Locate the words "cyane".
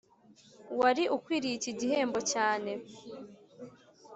2.31-2.71